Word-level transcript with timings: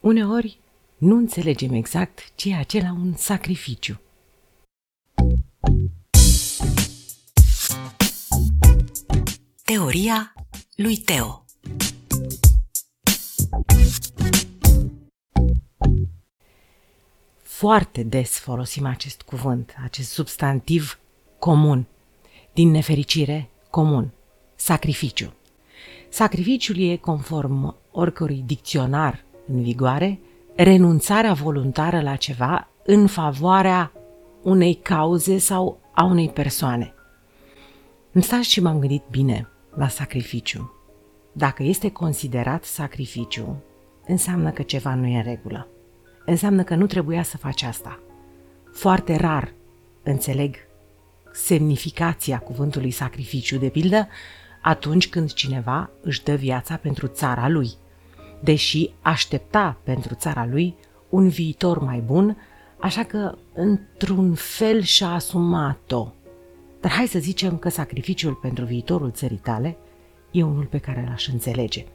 Uneori 0.00 0.58
nu 0.98 1.16
înțelegem 1.16 1.72
exact 1.72 2.32
ce 2.34 2.50
e 2.50 2.56
acela 2.56 2.92
un 2.92 3.14
sacrificiu. 3.16 4.00
Teoria 9.64 10.34
lui 10.76 10.96
Teo 10.96 11.44
Foarte 17.42 18.02
des 18.02 18.38
folosim 18.38 18.86
acest 18.86 19.22
cuvânt, 19.22 19.74
acest 19.82 20.10
substantiv 20.10 20.98
comun. 21.38 21.86
Din 22.52 22.70
nefericire, 22.70 23.50
comun. 23.70 24.10
Sacrificiu. 24.54 25.32
Sacrificiul 26.08 26.78
e, 26.78 26.96
conform 26.96 27.76
oricărui 27.90 28.42
dicționar 28.46 29.28
în 29.52 29.62
vigoare, 29.62 30.20
renunțarea 30.56 31.32
voluntară 31.32 32.00
la 32.00 32.16
ceva 32.16 32.68
în 32.84 33.06
favoarea 33.06 33.92
unei 34.42 34.74
cauze 34.74 35.38
sau 35.38 35.80
a 35.94 36.04
unei 36.04 36.28
persoane. 36.28 36.94
Îmi 38.12 38.22
stat 38.22 38.42
și 38.42 38.60
m-am 38.60 38.78
gândit 38.78 39.02
bine 39.10 39.48
la 39.74 39.88
sacrificiu. 39.88 40.72
Dacă 41.32 41.62
este 41.62 41.90
considerat 41.90 42.64
sacrificiu, 42.64 43.62
înseamnă 44.06 44.50
că 44.50 44.62
ceva 44.62 44.94
nu 44.94 45.06
e 45.06 45.16
în 45.16 45.22
regulă. 45.22 45.68
Înseamnă 46.26 46.62
că 46.62 46.74
nu 46.74 46.86
trebuia 46.86 47.22
să 47.22 47.36
faci 47.36 47.62
asta. 47.62 48.00
Foarte 48.72 49.16
rar 49.16 49.52
înțeleg 50.02 50.56
semnificația 51.32 52.38
cuvântului 52.38 52.90
sacrificiu, 52.90 53.58
de 53.58 53.68
pildă, 53.68 54.08
atunci 54.62 55.08
când 55.08 55.32
cineva 55.32 55.90
își 56.02 56.22
dă 56.22 56.34
viața 56.34 56.76
pentru 56.76 57.06
țara 57.06 57.48
lui, 57.48 57.70
deși 58.40 58.90
aștepta 59.00 59.80
pentru 59.82 60.14
țara 60.14 60.46
lui 60.46 60.74
un 61.08 61.28
viitor 61.28 61.78
mai 61.78 61.98
bun, 61.98 62.36
așa 62.78 63.02
că 63.04 63.34
într-un 63.54 64.34
fel 64.34 64.82
și-a 64.82 65.08
asumat-o. 65.08 66.12
Dar 66.80 66.90
hai 66.90 67.06
să 67.06 67.18
zicem 67.18 67.56
că 67.56 67.68
sacrificiul 67.68 68.34
pentru 68.34 68.64
viitorul 68.64 69.10
țării 69.10 69.40
tale 69.42 69.76
e 70.30 70.42
unul 70.42 70.64
pe 70.64 70.78
care 70.78 71.04
l-aș 71.08 71.28
înțelege. 71.28 71.86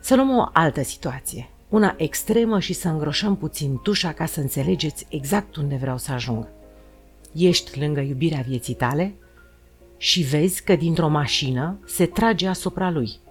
Să 0.00 0.14
luăm 0.14 0.36
o 0.36 0.48
altă 0.52 0.82
situație, 0.82 1.48
una 1.68 1.94
extremă 1.96 2.60
și 2.60 2.72
să 2.72 2.88
îngroșăm 2.88 3.36
puțin 3.36 3.78
tușa 3.82 4.12
ca 4.12 4.26
să 4.26 4.40
înțelegeți 4.40 5.06
exact 5.08 5.56
unde 5.56 5.76
vreau 5.76 5.98
să 5.98 6.12
ajung. 6.12 6.48
Ești 7.32 7.78
lângă 7.78 8.00
iubirea 8.00 8.44
vieții 8.46 8.74
tale 8.74 9.14
și 9.96 10.22
vezi 10.22 10.62
că 10.62 10.76
dintr-o 10.76 11.08
mașină 11.08 11.78
se 11.86 12.06
trage 12.06 12.48
asupra 12.48 12.90
lui. 12.90 13.22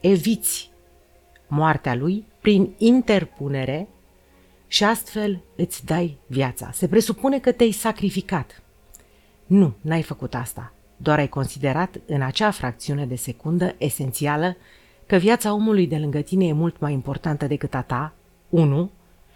Eviți 0.00 0.70
moartea 1.46 1.94
lui 1.94 2.24
prin 2.40 2.74
interpunere 2.78 3.88
și 4.66 4.84
astfel 4.84 5.42
îți 5.56 5.84
dai 5.84 6.18
viața. 6.26 6.70
Se 6.72 6.88
presupune 6.88 7.38
că 7.38 7.52
te-ai 7.52 7.70
sacrificat. 7.70 8.62
Nu, 9.46 9.74
n-ai 9.80 10.02
făcut 10.02 10.34
asta. 10.34 10.72
Doar 10.96 11.18
ai 11.18 11.28
considerat 11.28 12.00
în 12.06 12.22
acea 12.22 12.50
fracțiune 12.50 13.06
de 13.06 13.16
secundă 13.16 13.74
esențială 13.78 14.56
că 15.06 15.16
viața 15.16 15.52
omului 15.52 15.86
de 15.86 15.98
lângă 15.98 16.20
tine 16.20 16.46
e 16.46 16.52
mult 16.52 16.80
mai 16.80 16.92
importantă 16.92 17.46
decât 17.46 17.74
a 17.74 17.82
ta, 17.82 18.14
1, 18.48 18.90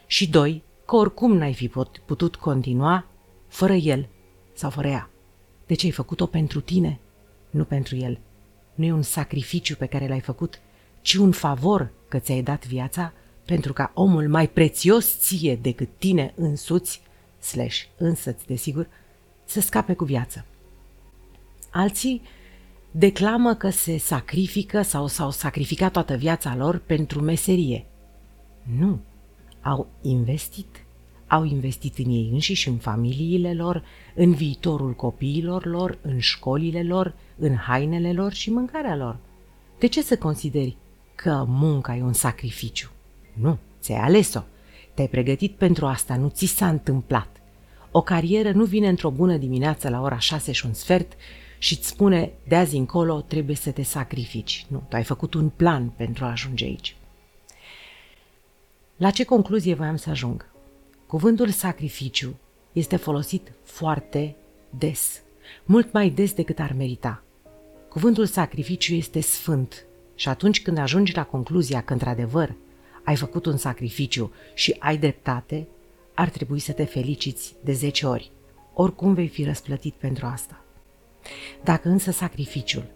și 0.07 0.31
2, 0.31 0.63
că 0.85 0.97
oricum 0.97 1.37
n-ai 1.37 1.55
fi 1.55 1.71
putut 2.07 2.37
continua 2.37 3.07
fără 3.49 3.73
el 3.73 4.09
sau 4.53 4.71
fără 4.71 4.89
ea. 4.89 5.11
De 5.67 5.75
ce 5.75 5.87
ai 5.87 5.93
făcut-o 5.93 6.27
pentru 6.27 6.61
tine, 6.61 7.01
nu 7.51 7.65
pentru 7.65 7.97
el. 7.97 8.19
Nu 8.75 8.85
e 8.85 8.93
un 8.93 9.03
sacrificiu 9.03 9.77
pe 9.77 9.87
care 9.87 10.09
l-ai 10.09 10.21
făcut, 10.21 10.61
ci 11.01 11.15
un 11.15 11.33
favor 11.33 11.91
că 12.09 12.19
ți-ai 12.19 12.43
dat 12.43 12.67
viața 12.67 13.13
pentru 13.45 13.73
ca 13.73 13.91
omul 13.95 14.29
mai 14.29 14.49
prețios 14.49 15.19
ție 15.19 15.57
decât 15.57 15.89
tine 15.99 16.33
însuți, 16.37 17.03
slash 17.39 17.83
însăți, 17.97 18.47
desigur, 18.47 18.89
să 19.45 19.61
scape 19.61 19.95
cu 19.95 20.05
viață. 20.05 20.45
Alții 21.71 22.23
declamă 22.91 23.55
că 23.55 23.71
se 23.71 23.99
sacrifică 23.99 24.83
sau 24.83 25.07
s-au 25.07 25.31
sacrificat 25.31 25.93
toată 25.93 26.15
viața 26.17 26.57
lor 26.57 26.79
pentru 26.79 27.21
meserie. 27.21 27.87
Nu, 28.79 29.01
au 29.63 29.89
investit 30.03 30.84
au 31.27 31.45
investit 31.45 31.99
în 31.99 32.11
ei 32.11 32.31
înșiși, 32.33 32.69
în 32.69 32.77
familiile 32.77 33.55
lor, 33.55 33.85
în 34.15 34.33
viitorul 34.33 34.93
copiilor 34.93 35.67
lor, 35.67 35.99
în 36.03 36.19
școlile 36.19 36.83
lor, 36.83 37.15
în 37.39 37.55
hainele 37.55 38.13
lor 38.13 38.33
și 38.33 38.51
mâncarea 38.51 38.97
lor. 38.97 39.17
De 39.79 39.87
ce 39.87 40.03
să 40.03 40.17
consideri 40.17 40.77
că 41.15 41.45
munca 41.49 41.97
e 41.97 42.03
un 42.03 42.13
sacrificiu? 42.13 42.91
Nu, 43.33 43.59
ți-ai 43.81 43.99
ales-o. 43.99 44.41
Te-ai 44.95 45.09
pregătit 45.09 45.53
pentru 45.53 45.87
asta, 45.87 46.17
nu 46.17 46.29
ți 46.29 46.47
s-a 46.47 46.69
întâmplat. 46.69 47.37
O 47.91 48.03
carieră 48.03 48.53
nu 48.53 48.65
vine 48.65 48.89
într-o 48.89 49.11
bună 49.11 49.37
dimineață 49.37 49.89
la 49.89 50.01
ora 50.01 50.19
șase 50.19 50.53
și 50.53 50.67
un 50.67 50.73
sfert 50.73 51.13
și 51.59 51.73
îți 51.73 51.89
spune 51.89 52.33
de 52.49 52.57
azi 52.57 52.77
încolo 52.77 53.21
trebuie 53.21 53.57
să 53.57 53.71
te 53.71 53.83
sacrifici. 53.83 54.67
Nu, 54.69 54.83
tu 54.89 54.97
ai 54.97 55.05
făcut 55.05 55.35
un 55.35 55.49
plan 55.49 55.89
pentru 55.89 56.25
a 56.25 56.31
ajunge 56.31 56.65
aici. 56.65 56.97
La 58.97 59.11
ce 59.11 59.25
concluzie 59.25 59.75
voiam 59.75 59.97
să 59.97 60.11
ajung? 60.11 60.54
Cuvântul 61.15 61.51
sacrificiu 61.51 62.37
este 62.73 62.97
folosit 62.97 63.53
foarte 63.63 64.37
des, 64.71 65.23
mult 65.65 65.93
mai 65.93 66.11
des 66.11 66.33
decât 66.33 66.59
ar 66.59 66.73
merita. 66.73 67.23
Cuvântul 67.89 68.27
sacrificiu 68.27 68.95
este 68.95 69.21
sfânt 69.21 69.85
și 70.15 70.29
atunci 70.29 70.63
când 70.63 70.79
ajungi 70.79 71.15
la 71.15 71.25
concluzia 71.25 71.81
că 71.83 71.93
într-adevăr 71.93 72.55
ai 73.05 73.17
făcut 73.17 73.47
un 73.47 73.57
sacrificiu 73.57 74.33
și 74.55 74.77
ai 74.79 74.97
dreptate, 74.97 75.67
ar 76.15 76.29
trebui 76.29 76.59
să 76.59 76.73
te 76.73 76.85
feliciți 76.85 77.55
de 77.65 77.73
10 77.73 78.07
ori. 78.07 78.31
Oricum 78.73 79.15
vei 79.15 79.29
fi 79.29 79.45
răsplătit 79.45 79.95
pentru 79.95 80.27
asta. 80.27 80.65
Dacă 81.65 81.89
însă 81.89 82.11
sacrificiul 82.11 82.87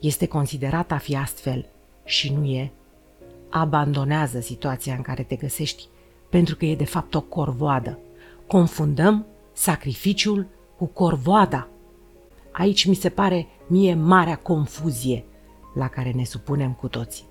este 0.00 0.26
considerat 0.26 0.92
a 0.92 0.98
fi 0.98 1.16
astfel 1.16 1.66
și 2.04 2.32
nu 2.32 2.44
e, 2.44 2.72
abandonează 3.48 4.40
situația 4.40 4.94
în 4.94 5.02
care 5.02 5.22
te 5.22 5.36
găsești 5.36 5.88
pentru 6.28 6.56
că 6.56 6.64
e 6.64 6.76
de 6.76 6.84
fapt 6.84 7.14
o 7.14 7.20
corvoadă. 7.20 7.98
Confundăm 8.46 9.26
sacrificiul 9.52 10.46
cu 10.76 10.86
corvoada. 10.86 11.68
Aici 12.52 12.84
mi 12.84 12.94
se 12.94 13.08
pare 13.08 13.46
mie 13.66 13.94
marea 13.94 14.36
confuzie 14.36 15.24
la 15.74 15.88
care 15.88 16.12
ne 16.12 16.24
supunem 16.24 16.72
cu 16.72 16.88
toții. 16.88 17.24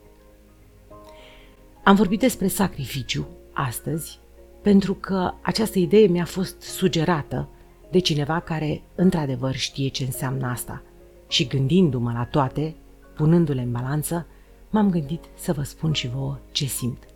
Am 1.83 1.95
vorbit 1.95 2.19
despre 2.19 2.47
sacrificiu 2.47 3.27
astăzi 3.53 4.19
pentru 4.61 4.93
că 4.93 5.33
această 5.41 5.79
idee 5.79 6.07
mi-a 6.07 6.25
fost 6.25 6.61
sugerată 6.61 7.49
de 7.91 7.99
cineva 7.99 8.39
care 8.39 8.81
într-adevăr 8.95 9.55
știe 9.55 9.87
ce 9.87 10.03
înseamnă 10.03 10.47
asta 10.47 10.81
și 11.27 11.47
gândindu-mă 11.47 12.11
la 12.11 12.25
toate, 12.25 12.75
punându-le 13.15 13.61
în 13.61 13.71
balanță, 13.71 14.27
m-am 14.69 14.89
gândit 14.89 15.23
să 15.35 15.53
vă 15.53 15.63
spun 15.63 15.91
și 15.91 16.07
vouă 16.07 16.39
ce 16.51 16.65
simt. 16.65 17.06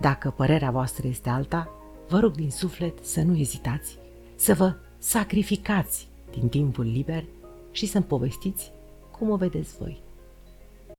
Dacă 0.00 0.30
părerea 0.30 0.70
voastră 0.70 1.06
este 1.06 1.28
alta, 1.28 1.68
vă 2.08 2.18
rog 2.18 2.34
din 2.34 2.50
suflet 2.50 3.04
să 3.04 3.22
nu 3.22 3.36
ezitați, 3.36 3.98
să 4.34 4.54
vă 4.54 4.74
sacrificați 4.98 6.08
din 6.30 6.48
timpul 6.48 6.84
liber 6.84 7.24
și 7.70 7.86
să-mi 7.86 8.04
povestiți 8.04 8.72
cum 9.10 9.30
o 9.30 9.36
vedeți 9.36 9.76
voi. 9.78 10.05